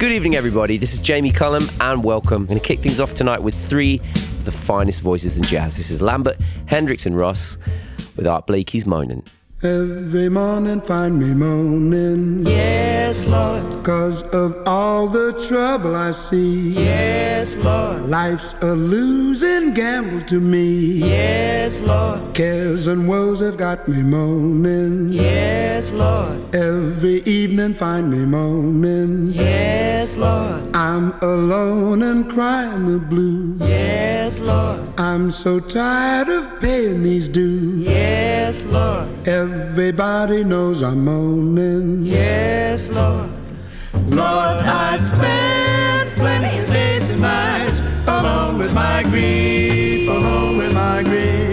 [0.00, 0.76] Good evening, everybody.
[0.76, 2.42] This is Jamie Cullum, and welcome.
[2.42, 5.76] I'm going to kick things off tonight with three of the finest voices in jazz.
[5.76, 6.36] This is Lambert,
[6.66, 7.56] Hendricks, and Ross
[8.16, 9.24] with Art Blakey's Moanin'.
[9.62, 12.44] Every morning find me moaning.
[13.04, 13.84] Yes, Lord.
[13.84, 16.70] Cause of all the trouble I see.
[16.70, 18.08] Yes, Lord.
[18.08, 21.04] Life's a losing gamble to me.
[21.10, 22.34] Yes, Lord.
[22.34, 25.12] Cares and woes have got me moaning.
[25.12, 26.54] Yes, Lord.
[26.54, 29.32] Every evening find me moaning.
[29.34, 30.62] Yes, Lord.
[30.74, 33.60] I'm alone and crying the blues.
[33.68, 34.80] Yes, Lord.
[34.98, 37.84] I'm so tired of paying these dues.
[37.86, 39.08] Yes, Lord.
[39.28, 42.04] Everybody knows I'm moaning.
[42.06, 42.93] Yes, Lord.
[42.94, 43.28] Lord,
[44.20, 51.43] I spend plenty of days and nights alone with my grief, alone with my grief.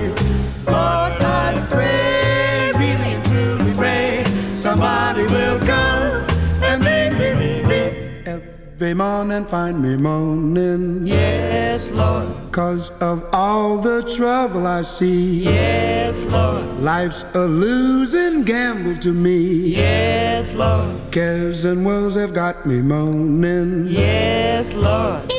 [8.82, 11.06] Every morning find me moaning.
[11.06, 12.30] Yes, Lord.
[12.52, 15.44] Cause of all the trouble I see.
[15.44, 16.66] Yes, Lord.
[16.80, 19.68] Life's a losing gamble to me.
[19.76, 20.96] Yes, Lord.
[21.12, 23.86] Cares and woes have got me moaning.
[23.86, 25.32] Yes, Lord.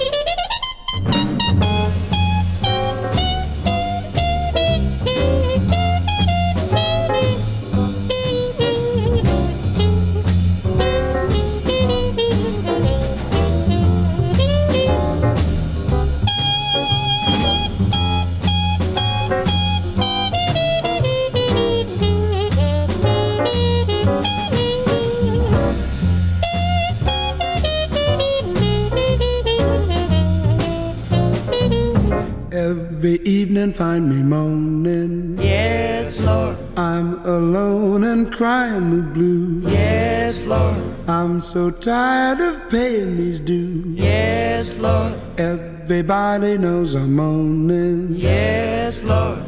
[33.02, 35.36] Every evening find me moaning.
[35.36, 36.56] Yes, Lord.
[36.76, 39.72] I'm alone and crying the blues.
[39.72, 40.80] Yes, Lord.
[41.08, 43.98] I'm so tired of paying these dues.
[43.98, 45.14] Yes, Lord.
[45.36, 48.14] Everybody knows I'm moaning.
[48.14, 49.40] Yes, Lord.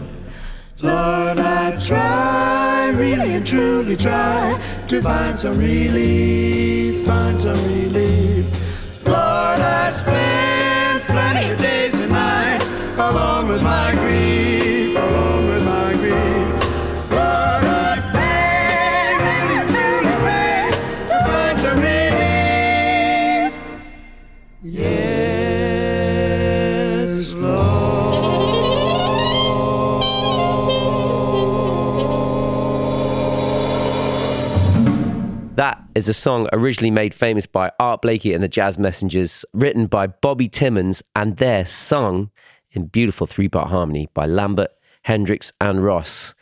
[0.81, 8.34] Lord, I try, really and truly try to find some relief, find some relief.
[35.57, 39.87] That is a song originally made famous by Art Blakey and the Jazz Messengers, written
[39.87, 42.33] by Bobby Timmons, and they're sung
[42.75, 44.71] in beautiful three part harmony by Lambert,
[45.03, 46.35] Hendricks, and Ross.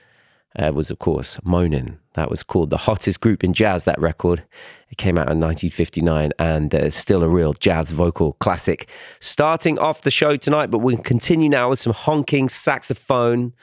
[0.58, 1.98] Uh, was, of course, Moanin'.
[2.12, 4.44] That was called the hottest group in jazz, that record.
[4.90, 8.90] It came out in 1959 and uh, it's still a real jazz vocal classic.
[9.18, 13.54] Starting off the show tonight, but we'll continue now with some honking saxophone.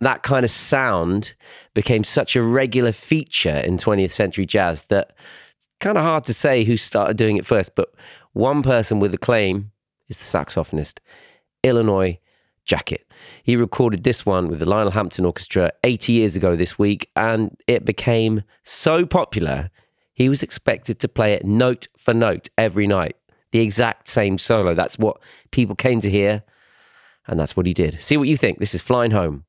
[0.00, 1.34] That kind of sound
[1.74, 5.16] became such a regular feature in 20th century jazz that
[5.56, 7.92] it's kind of hard to say who started doing it first, but
[8.34, 9.72] one person with a claim
[10.08, 10.98] is the saxophonist,
[11.66, 12.18] Illinois
[12.64, 13.04] Jacquet.
[13.42, 17.56] He recorded this one with the Lionel Hampton Orchestra 80 years ago this week, and
[17.66, 19.70] it became so popular,
[20.12, 23.16] he was expected to play it note for note every night,
[23.52, 24.74] the exact same solo.
[24.74, 26.42] That's what people came to hear,
[27.26, 28.00] and that's what he did.
[28.00, 28.58] See what you think.
[28.58, 29.44] This is Flying Home.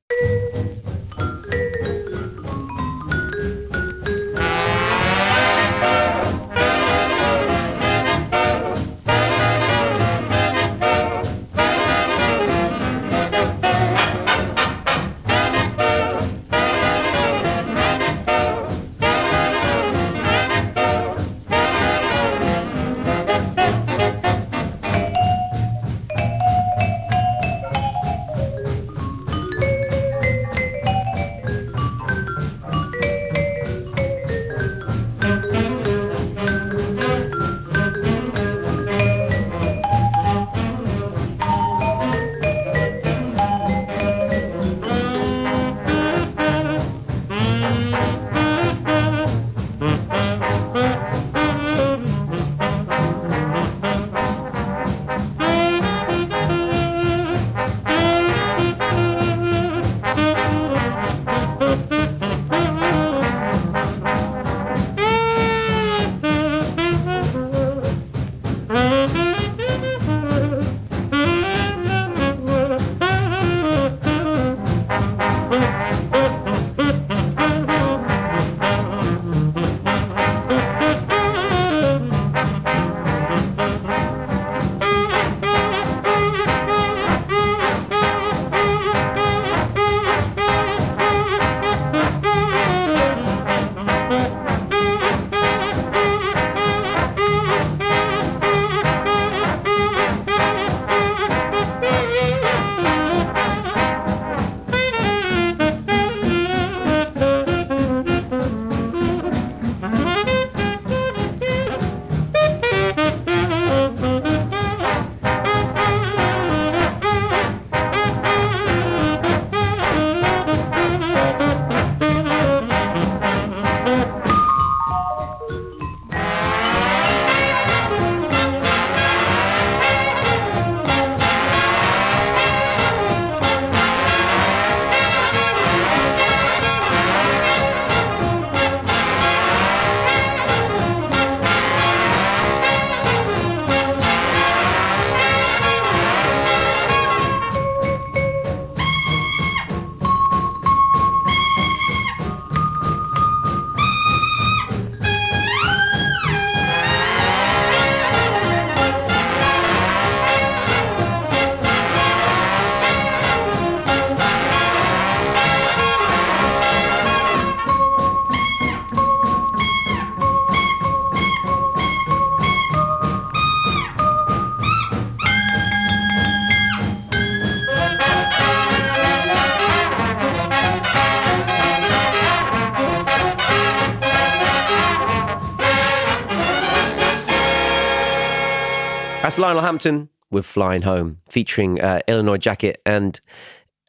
[189.28, 192.78] That's Lionel Hampton with Flying Home, featuring uh, Illinois Jacquet.
[192.86, 193.20] And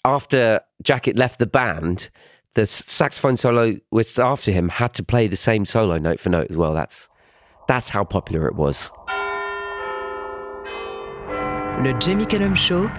[0.03, 2.09] after Jacquet left the band,
[2.55, 6.47] the saxophone solo was after him had to play the same solo note for note
[6.49, 6.73] as well.
[6.73, 7.07] That's
[7.69, 8.91] that's how popular it was.
[11.29, 12.89] Le Jamie Cullum Show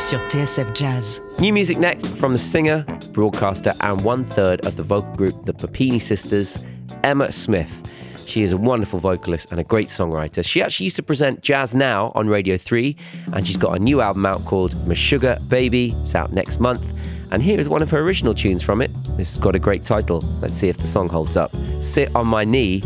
[0.00, 1.20] sur TSF Jazz.
[1.38, 5.52] New music next from the singer, broadcaster, and one third of the vocal group, the
[5.52, 6.58] Puppini Sisters,
[7.02, 7.82] Emma Smith.
[8.26, 10.44] She is a wonderful vocalist and a great songwriter.
[10.44, 12.96] She actually used to present Jazz Now on Radio 3,
[13.32, 15.94] and she's got a new album out called Meshuga Baby.
[16.00, 16.98] It's out next month.
[17.30, 18.90] And here is one of her original tunes from it.
[19.16, 20.20] This has got a great title.
[20.40, 21.52] Let's see if the song holds up.
[21.80, 22.82] Sit on my knee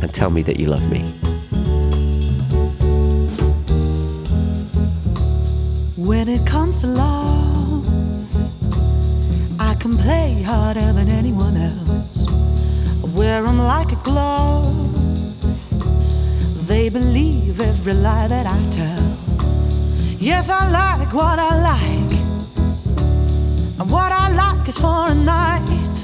[0.00, 1.00] and tell me that you love me.
[5.96, 7.86] When it comes to love,
[9.60, 12.21] I can play harder than anyone else.
[13.14, 14.74] Wear them like a glove.
[16.66, 19.02] They believe every lie that I tell.
[20.18, 22.12] Yes, I like what I like.
[23.78, 25.96] And what I like is for a night.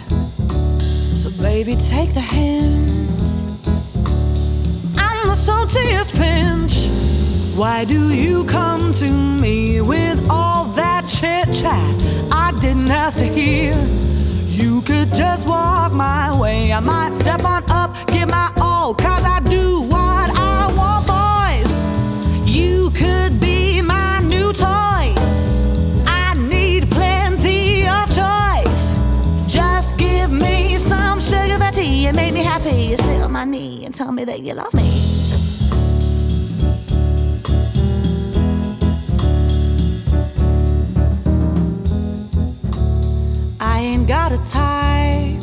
[1.14, 2.90] So, baby, take the hint.
[4.96, 6.88] I'm the saltiest pinch.
[7.56, 11.94] Why do you come to me with all that chit chat
[12.30, 13.74] I didn't ask to hear?
[14.58, 16.72] You could just walk my way.
[16.72, 21.72] I might step on up, give my all, cause I do what I want, boys.
[22.44, 25.62] You could be my new toys.
[26.08, 28.94] I need plenty of choice.
[29.46, 32.88] Just give me some sugar tea and make me happy.
[32.90, 35.27] You sit on my knee and tell me that you love me.
[44.46, 45.42] Type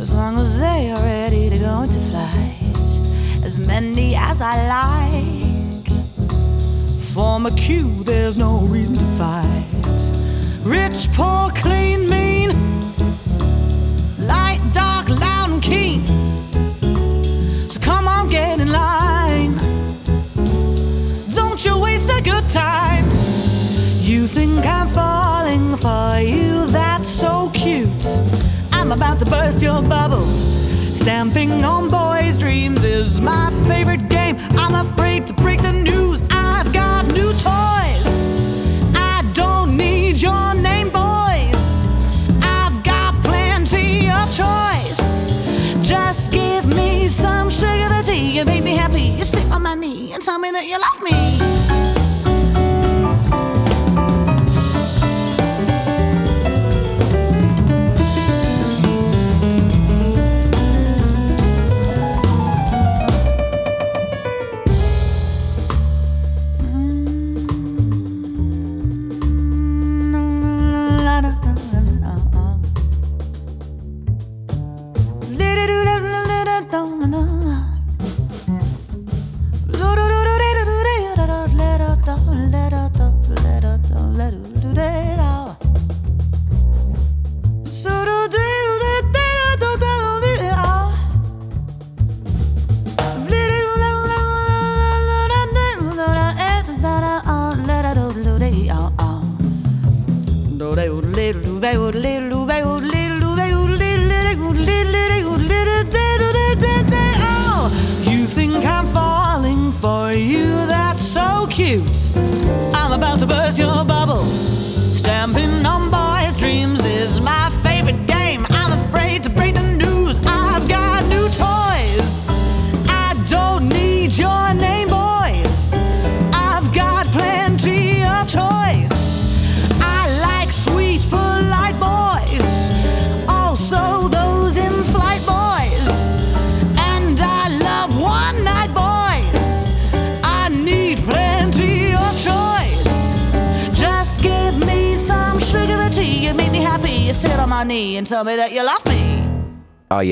[0.00, 2.54] as long as they are ready to go into flight.
[3.44, 5.88] As many as I like.
[7.12, 9.64] For my queue, there's no reason to fight.
[10.64, 12.50] Rich, poor, clean, mean.
[14.18, 16.06] Light, dark, loud, and keen.
[17.70, 19.56] So come on, get in line.
[21.34, 22.87] Don't you waste a good time.
[28.90, 30.26] I'm about to burst your bubble.
[30.94, 34.38] Stamping on boys' dreams is my favorite game.
[34.52, 36.22] I'm afraid to break the news.
[36.30, 38.06] I've got new toys.
[38.96, 41.86] I don't need your name, boys.
[42.40, 45.34] I've got plenty of choice.
[45.86, 49.02] Just give me some sugar tea and make me happy.
[49.02, 51.67] You sit on my knee and tell me that you love me.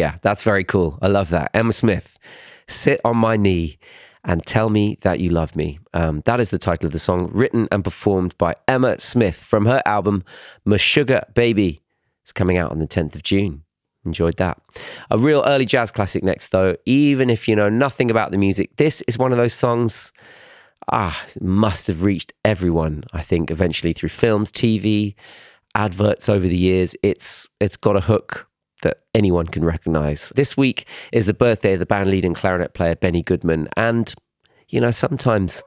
[0.07, 1.01] Yeah, that's very cool.
[1.03, 1.51] I love that.
[1.53, 2.17] Emma Smith,
[2.69, 3.77] sit on my knee
[4.23, 5.81] and tell me that you love me.
[5.95, 9.67] Um, that is the title of the song, written and performed by Emma Smith from
[9.67, 10.23] her album
[10.65, 11.83] Meshuga Baby.
[12.23, 13.65] It's coming out on the 10th of June.
[14.05, 14.63] Enjoyed that.
[15.11, 16.77] A real early jazz classic next, though.
[16.85, 20.13] Even if you know nothing about the music, this is one of those songs.
[20.93, 23.03] Ah, must have reached everyone.
[23.13, 25.17] I think eventually through films, TV,
[25.75, 26.95] adverts over the years.
[27.03, 28.47] It's it's got a hook
[28.87, 30.33] that anyone can recognize.
[30.37, 33.69] This week is the birthday of the band lead and clarinet player Benny Goodman.
[33.77, 34.15] And,
[34.69, 35.65] you know, sometimes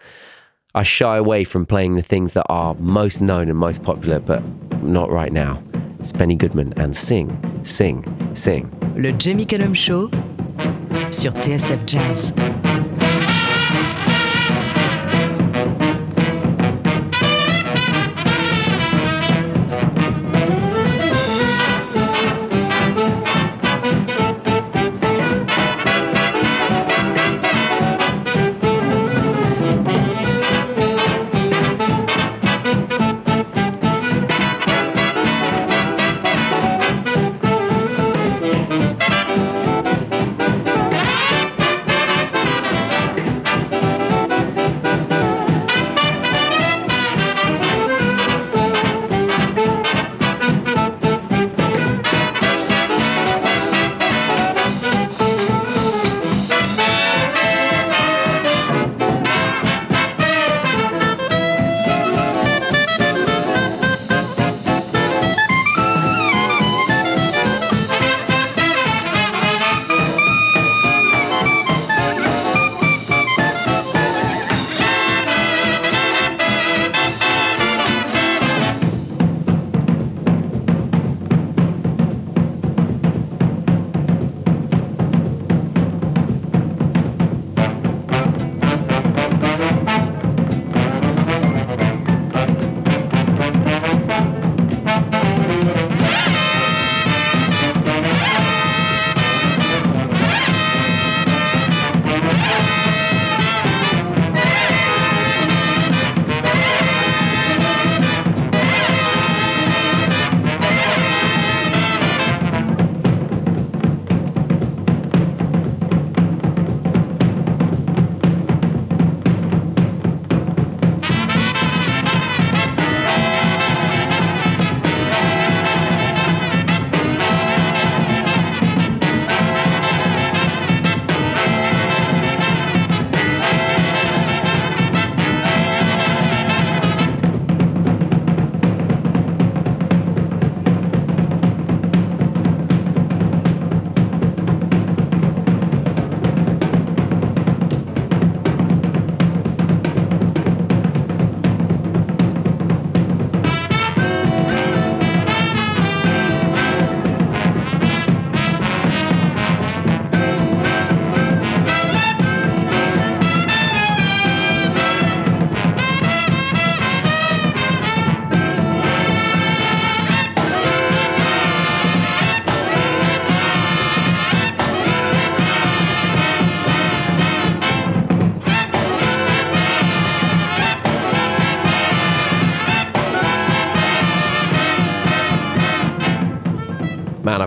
[0.74, 4.42] I shy away from playing the things that are most known and most popular, but
[4.82, 5.62] not right now.
[6.00, 7.28] It's Benny Goodman and Sing,
[7.64, 8.72] Sing, Sing.
[8.96, 10.10] Le Jamie Cullum Show
[11.12, 12.59] sur TSF Jazz.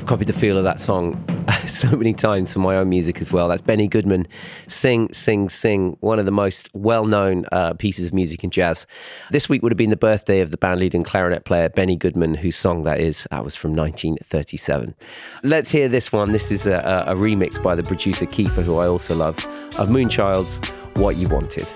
[0.03, 1.25] I've copied the feel of that song
[1.69, 3.47] so many times for my own music as well.
[3.47, 4.27] That's Benny Goodman,
[4.67, 8.85] Sing, Sing, Sing, one of the most well known uh, pieces of music in jazz.
[9.31, 11.95] This week would have been the birthday of the band lead and clarinet player Benny
[11.95, 13.29] Goodman, whose song that is.
[13.31, 14.97] That was from 1937.
[15.45, 16.33] Let's hear this one.
[16.33, 19.37] This is a, a remix by the producer Kiefer, who I also love,
[19.79, 20.59] of Moonchild's
[20.97, 21.69] What You Wanted.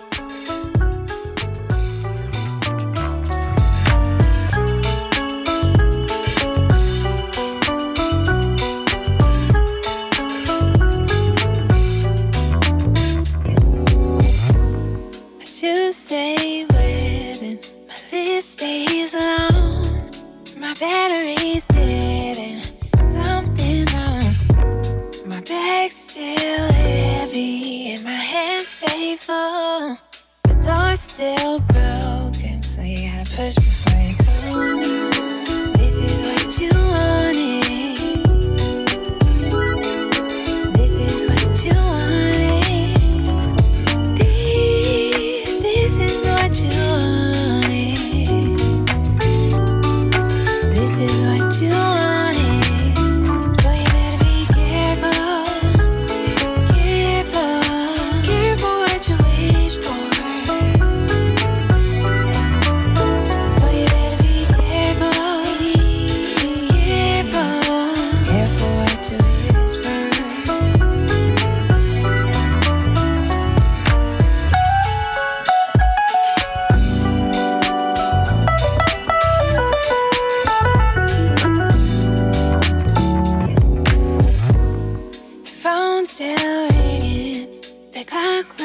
[86.07, 87.49] still ringing.
[87.93, 88.56] The clock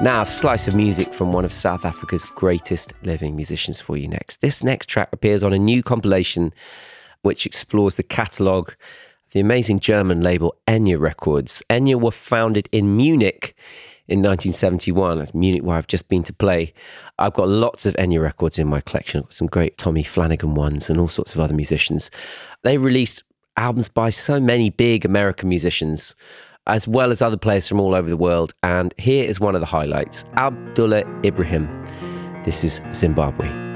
[0.00, 4.06] Now, a slice of music from one of South Africa's greatest living musicians for you
[4.06, 4.40] next.
[4.40, 6.52] This next track appears on a new compilation
[7.22, 8.76] which explores the catalogue
[9.26, 11.64] of the amazing German label Enja Records.
[11.68, 13.56] Enja were founded in Munich
[14.06, 16.72] in 1971, Munich, where I've just been to play.
[17.18, 19.18] I've got lots of Enja records in my collection.
[19.18, 22.08] I've got some great Tommy Flanagan ones and all sorts of other musicians.
[22.62, 23.24] They released
[23.56, 26.14] albums by so many big American musicians
[26.68, 28.52] as well as other players from all over the world.
[28.62, 31.66] And here is one of the highlights Abdullah Ibrahim.
[32.44, 33.67] This is Zimbabwe.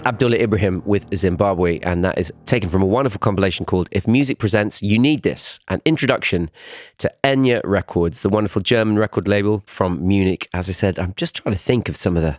[0.00, 4.08] That's Abdullah Ibrahim with Zimbabwe, and that is taken from a wonderful compilation called If
[4.08, 6.48] Music Presents You Need This, an introduction
[6.96, 10.48] to Enja Records, the wonderful German record label from Munich.
[10.54, 12.38] As I said, I'm just trying to think of some of the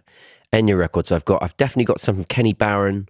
[0.52, 1.43] Enja records I've got.
[1.43, 3.08] I've definitely got some from Kenny Barron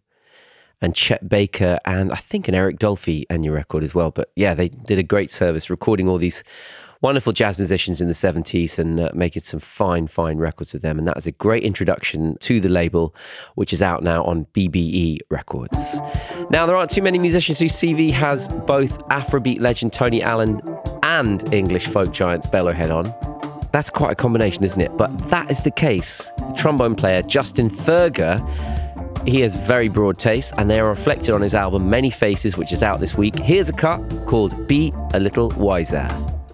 [0.82, 4.12] and Chet Baker, and I think an Eric Dolphy Enja record as well.
[4.12, 6.44] But yeah, they did a great service recording all these
[7.02, 11.00] wonderful jazz musicians in the 70s and uh, making some fine, fine records with them.
[11.00, 13.16] And that is a great introduction to the label,
[13.56, 16.00] which is out now on BBE Records.
[16.50, 20.62] Now, there aren't too many musicians whose CV has both Afrobeat legend Tony Allen
[21.04, 23.14] and English folk giants Bellowhead on.
[23.72, 24.92] That's quite a combination, isn't it?
[24.98, 26.30] But that is the case.
[26.38, 28.40] The trombone player Justin Thurgur
[29.26, 32.74] he has very broad taste, and they are reflected on his album Many Faces, which
[32.74, 33.38] is out this week.
[33.38, 36.10] Here's a cut called Be a Little Wiser.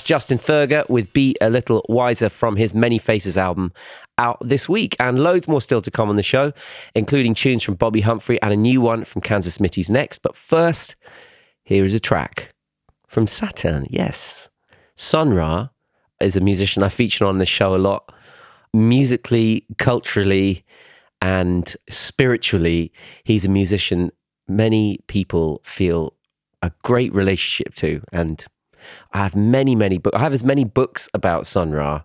[0.00, 3.70] That's Justin Thurgur with Be a Little Wiser from his Many Faces album
[4.16, 4.96] out this week.
[4.98, 6.54] And loads more still to come on the show,
[6.94, 10.20] including tunes from Bobbi Humphrey and a new one from Kansas Smitty's next.
[10.20, 10.96] But first,
[11.64, 12.54] here is a track
[13.06, 13.88] from Saturn.
[13.90, 14.48] Yes.
[14.94, 15.68] Sun Ra
[16.18, 18.10] is a musician I feature on the show a lot.
[18.72, 20.64] Musically, culturally,
[21.20, 22.90] and spiritually,
[23.24, 24.12] he's a musician
[24.48, 26.14] many people feel
[26.62, 28.02] a great relationship to.
[28.14, 28.42] And
[29.12, 30.16] I have many, many books.
[30.16, 32.02] I have as many books about Sun Ra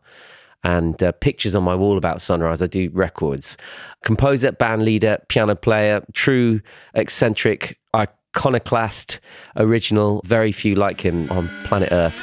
[0.63, 3.58] and uh, pictures on my wall about Sun Ra as I do records.
[4.04, 6.62] Composer, band leader, piano player, true
[6.95, 9.19] eccentric, iconoclast,
[9.56, 10.21] original.
[10.26, 12.21] Very few like him on planet Earth.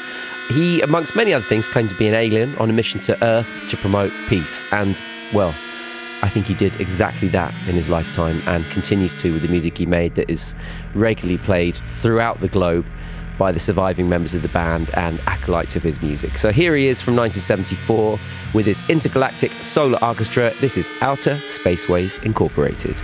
[0.48, 3.48] He, amongst many other things, claimed to be an alien on a mission to Earth
[3.68, 4.70] to promote peace.
[4.72, 5.00] And,
[5.32, 5.54] well,
[6.22, 9.78] I think he did exactly that in his lifetime and continues to with the music
[9.78, 10.54] he made that is
[10.94, 12.86] regularly played throughout the globe
[13.42, 16.38] by the surviving members of the band and acolytes of his music.
[16.38, 18.16] So here he is from 1974
[18.54, 20.52] with his intergalactic solar orchestra.
[20.60, 23.00] This is Outer Spaceways Incorporated.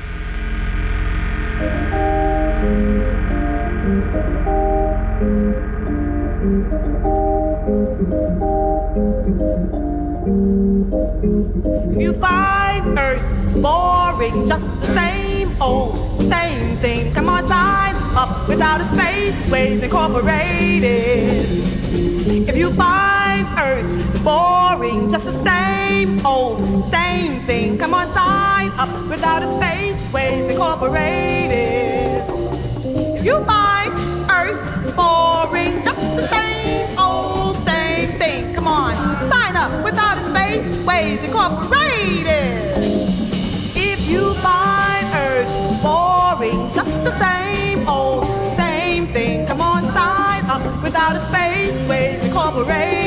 [12.01, 17.13] You find Earth boring, just the same old, same thing.
[17.13, 21.47] Come on, sign up without a space, ways incorporated.
[22.49, 26.59] If you find Earth boring, just the same old,
[26.91, 27.79] same thing.
[27.79, 32.25] Come on, sign up without a space, ways incorporated.
[33.19, 33.93] If you find
[34.29, 38.53] Earth boring, just the same old, same thing.
[38.53, 38.97] Come on,
[39.31, 42.57] sign up without a space, ways incorporated.
[43.77, 45.53] If you find Earth
[45.85, 47.48] boring, just the same
[50.99, 52.98] without a space, ways incorporated.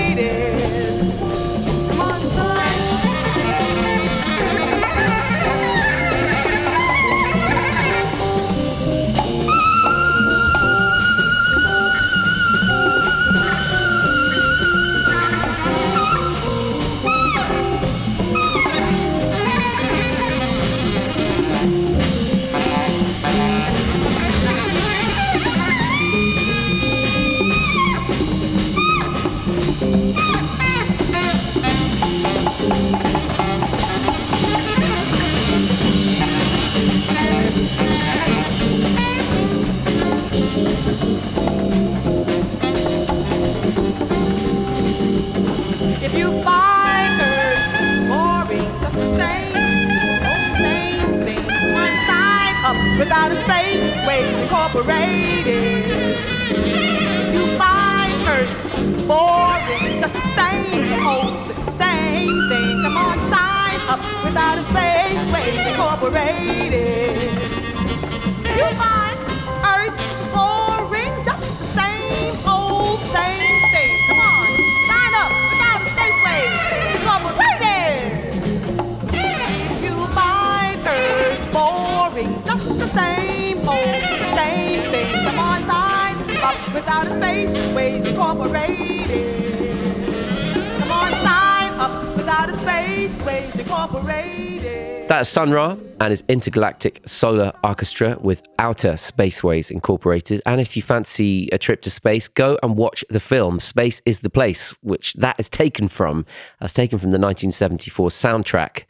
[95.32, 100.42] Sun Ra and his intergalactic solar orchestra with Outer Spaceways Incorporated.
[100.46, 104.20] And if you fancy a trip to space, go and watch the film Space is
[104.20, 106.26] the Place, which that is taken from.
[106.60, 108.84] That's taken from the 1974 soundtrack.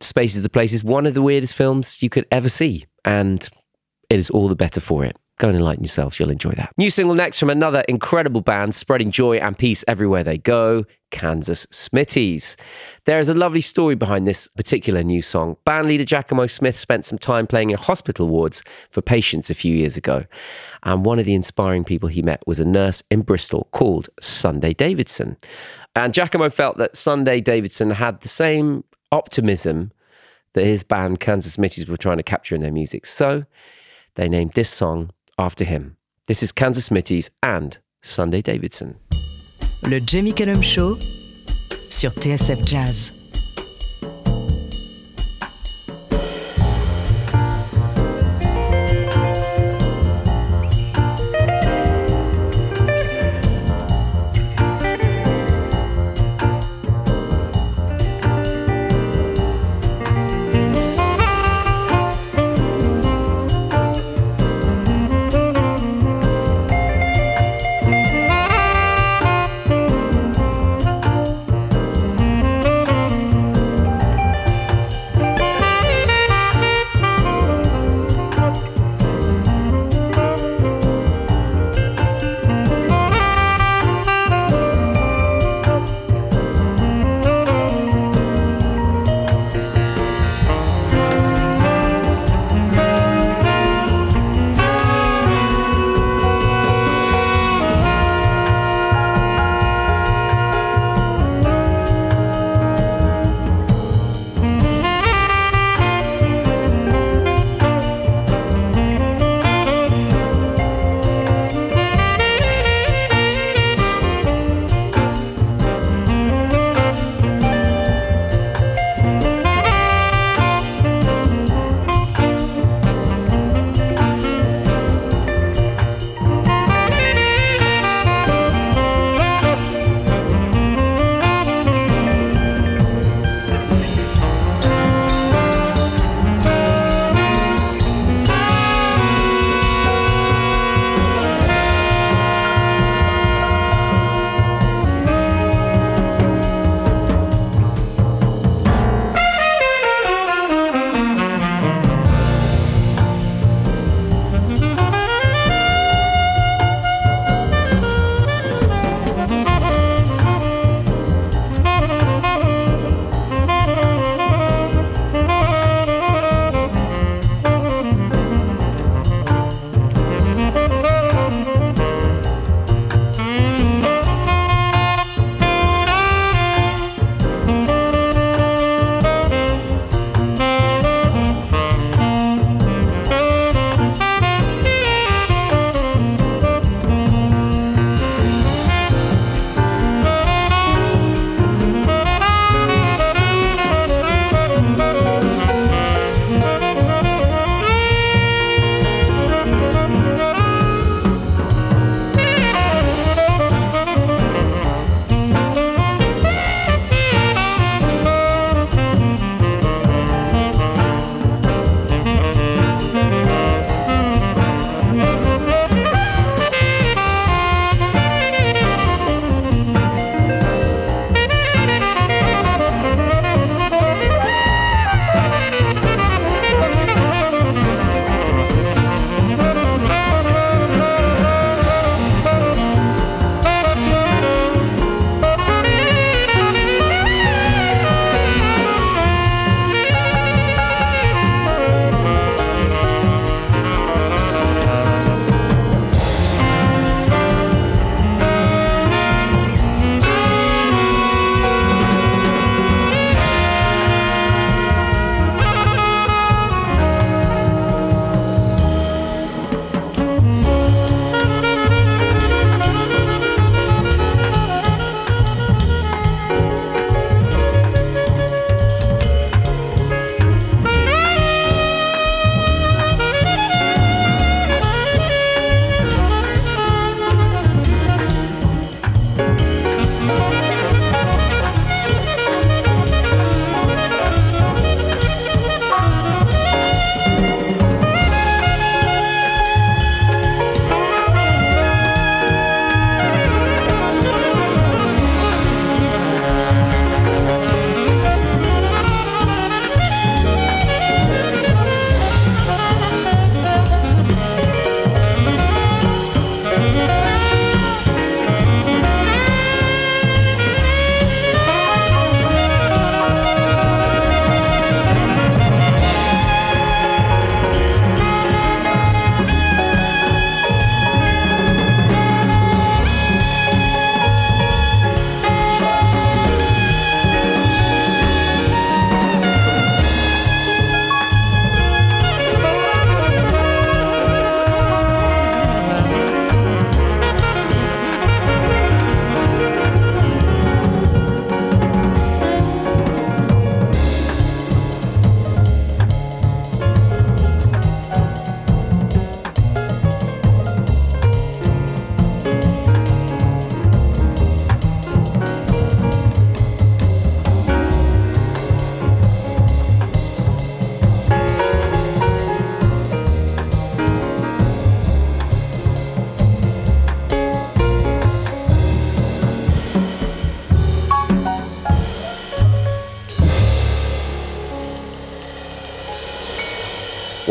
[0.00, 3.48] Space is the Place is one of the weirdest films you could ever see, and
[4.10, 5.16] it is all the better for it.
[5.38, 6.18] Go and enlighten yourselves.
[6.18, 6.72] You'll enjoy that.
[6.78, 11.66] New single next from another incredible band spreading joy and peace everywhere they go Kansas
[11.66, 12.56] Smitty's.
[13.04, 15.56] There is a lovely story behind this particular new song.
[15.66, 19.74] Band leader Giacomo Smith spent some time playing in hospital wards for patients a few
[19.74, 20.24] years ago.
[20.84, 24.72] And one of the inspiring people he met was a nurse in Bristol called Sunday
[24.72, 25.36] Davidson.
[25.94, 29.92] And Giacomo felt that Sunday Davidson had the same optimism
[30.54, 33.04] that his band Kansas Smitty's were trying to capture in their music.
[33.04, 33.44] So
[34.14, 35.96] they named this song after him.
[36.26, 38.96] This is Kansas Smitty's and Sunday Davidson.
[39.82, 40.98] Le Jamie Cullum Show
[41.90, 43.12] sur TSF Jazz.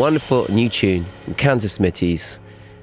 [0.06, 2.38] Wonderful new tune from Kansas Smitty's.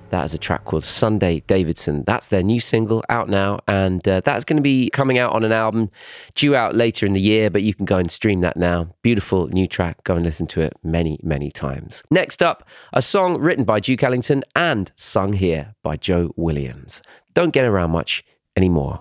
[0.09, 2.03] That is a track called Sunday Davidson.
[2.05, 5.45] That's their new single out now, and uh, that's going to be coming out on
[5.45, 5.89] an album
[6.36, 8.89] due out later in the year, but you can go and stream that now.
[9.03, 10.03] Beautiful new track.
[10.03, 12.03] Go and listen to it many, many times.
[12.11, 17.01] Next up, a song written by Duke Ellington and sung here by Joe Williams.
[17.34, 18.26] Don't get around much
[18.57, 18.99] anymore.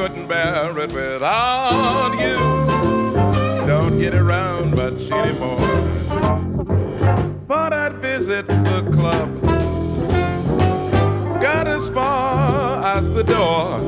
[0.00, 2.36] Couldn't bear it without you.
[3.66, 5.60] Don't get around much anymore.
[7.46, 9.28] But I'd visit the club.
[11.42, 13.78] Got as far as the door.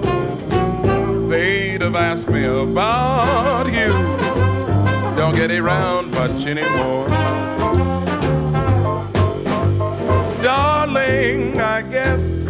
[1.30, 3.92] They'd have asked me about you.
[5.16, 7.08] Don't get around much anymore.
[10.42, 12.44] Darling, I guess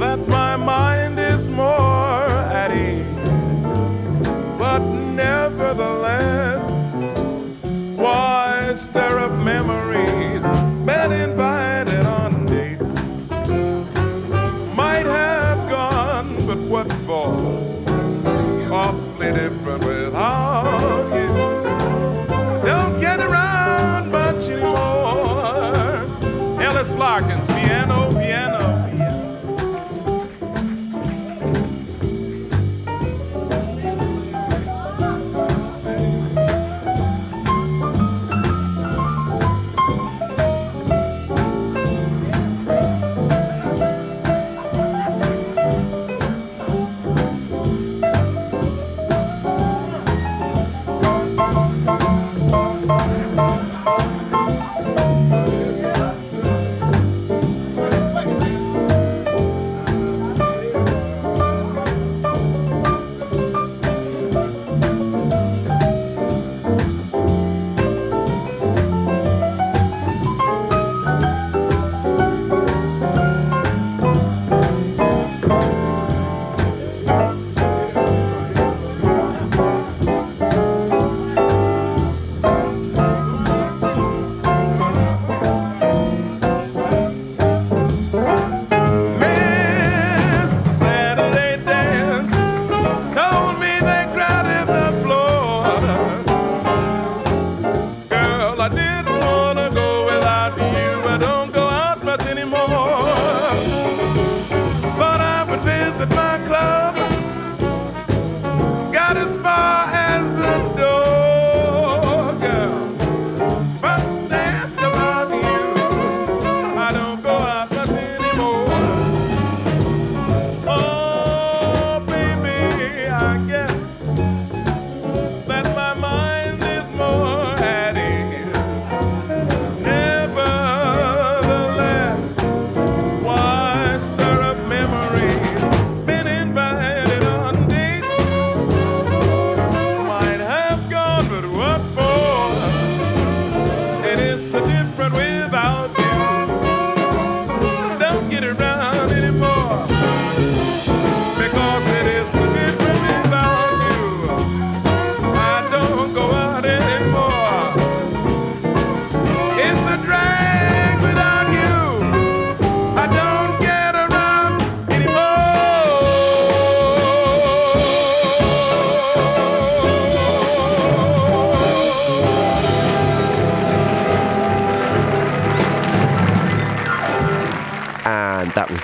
[0.00, 1.91] that my mind is more
[5.74, 6.61] nevertheless, why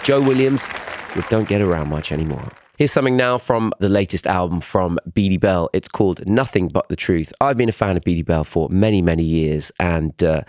[0.09, 0.71] Joe Williams
[1.17, 2.49] with Don't Get Around Much Anymore.
[2.79, 5.69] Here's something now from the latest album from Beady Belle.
[5.75, 7.31] It's called Nothing But the Truth.
[7.43, 9.71] I've been a fan of Beady Belle for many, many years.
[9.79, 10.45] And uh,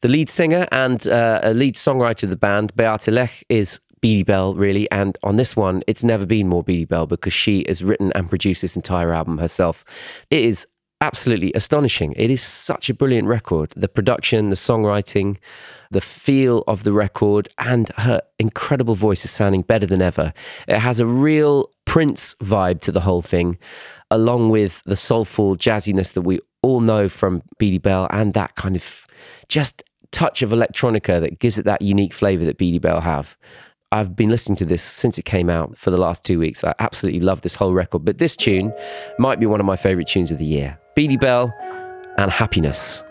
[0.00, 4.22] the lead singer and uh, a lead songwriter of the band, Beate Lech, is Beady
[4.22, 4.88] Belle, really.
[4.92, 8.28] And on this one, it's never been more Beady Belle because she has written and
[8.28, 9.84] produced this entire album herself.
[10.30, 10.68] It is
[11.00, 12.12] absolutely astonishing.
[12.16, 13.72] It is such a brilliant record.
[13.76, 15.38] The production, the songwriting,
[15.90, 20.32] the feel of the record, and her incredible voice is sounding better than ever.
[20.68, 23.58] It has a real Prince vibe to the whole thing,
[24.10, 28.76] along with the soulful jazziness that we all know from Beady Belle and that kind
[28.76, 29.06] of
[29.48, 29.82] just
[30.12, 33.36] touch of electronica that gives it that unique flavor that Beady Belle have.
[33.92, 36.62] I've been listening to this since it came out for the last two weeks.
[36.62, 38.72] I absolutely love this whole record, but this tune
[39.18, 40.78] might be one of my favorite tunes of the year.
[40.94, 41.52] Beady Belle
[42.16, 43.02] and Happiness.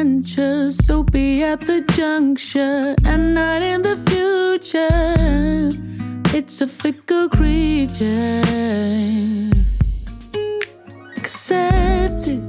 [0.00, 4.88] Adventure, so be at the juncture and not in the future.
[6.34, 8.40] It's a fickle creature.
[11.18, 12.40] Accept it,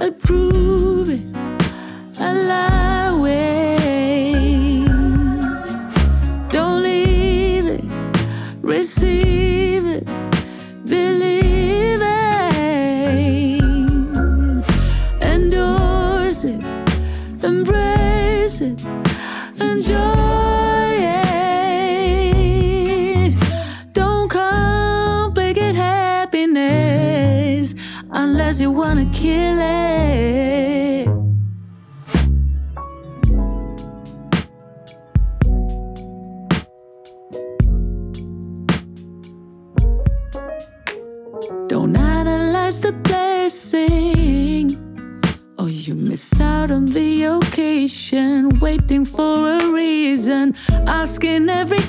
[0.00, 1.21] approve it,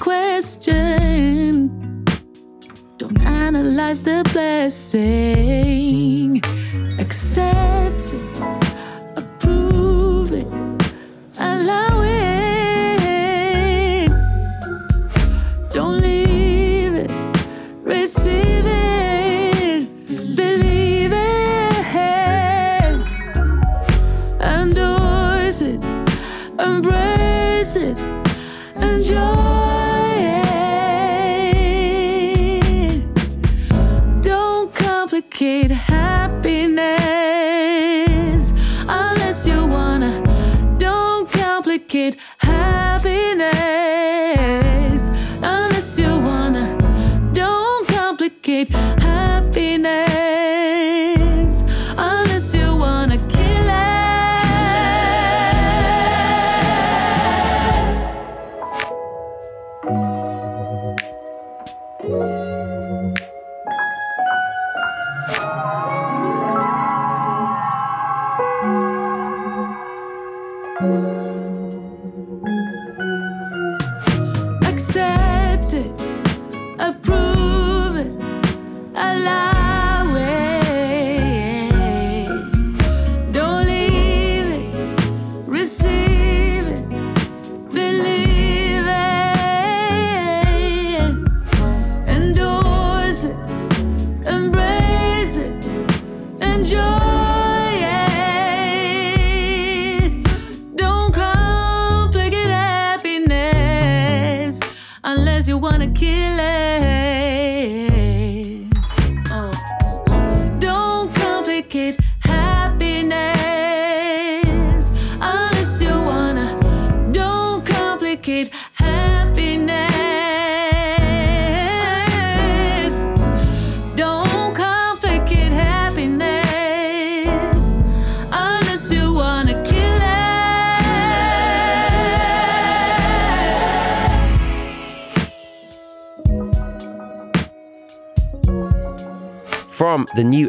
[0.04, 1.70] question.
[2.98, 6.42] Don't analyze the blessing,
[7.00, 7.83] accept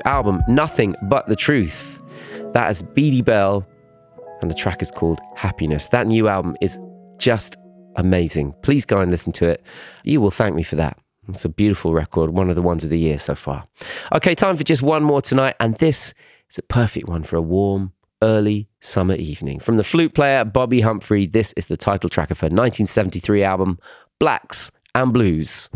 [0.05, 2.00] album, Nothing But the Truth.
[2.52, 3.66] That is Beady Belle,
[4.40, 5.88] and the track is called Happiness.
[5.88, 6.78] That new album is
[7.18, 7.57] just
[7.96, 8.55] amazing.
[8.62, 9.62] Please go and listen to it.
[10.05, 10.98] You will thank me for that.
[11.28, 13.64] It's a beautiful record, one of the ones of the year so far.
[14.14, 16.12] Okay, time for just one more tonight, and this
[16.50, 17.92] is a perfect one for a warm,
[18.22, 19.59] early summer evening.
[19.59, 23.78] From the flute player Bobbi Humphrey, this is the title track of her 1973 album,
[24.20, 25.70] Blacks and Blues.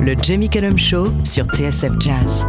[0.00, 2.44] Le Jamie Cullum Show sur TSF Jazz.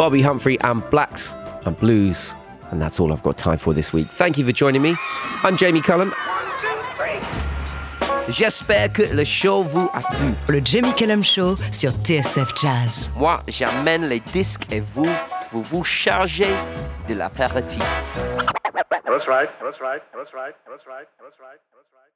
[0.00, 1.34] Bobbi Humphrey and Blacks
[1.66, 2.34] and Blues.
[2.70, 4.06] And that's all I've got time for this week.
[4.06, 4.96] Thank you for joining me.
[5.44, 6.14] I'm Jamie Cullum.
[8.30, 10.32] J'espère que le show vous a plu.
[10.48, 13.12] Le Jamie Cullum Show sur TSF Jazz.
[13.14, 15.06] Moi, j'amène les disques et vous,
[15.52, 16.48] vous vous chargez
[17.06, 17.82] de l'apéritif.
[19.04, 19.50] That's right.
[19.60, 20.00] That's right.
[20.16, 20.54] That's right.
[20.66, 21.06] That's right.
[21.20, 21.60] That's right.
[21.76, 22.09] That's right.